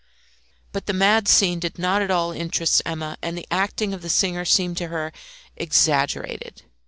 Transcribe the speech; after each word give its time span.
But 0.71 0.87
the 0.87 0.93
mad 0.97 1.27
scene 1.27 1.59
did 1.59 1.77
not 1.77 2.01
at 2.01 2.09
all 2.09 2.31
interest 2.31 2.81
Emma, 2.87 3.17
and 3.21 3.37
the 3.37 3.45
acting 3.51 3.93
of 3.93 4.01
the 4.01 4.09
singer 4.09 4.45
seemed 4.45 4.77
to 4.77 4.87
her 4.87 5.11
exaggerated. 5.55 6.63